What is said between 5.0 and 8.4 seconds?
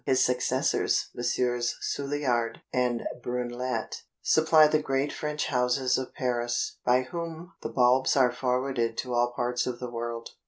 French houses of Paris, by whom the bulbs are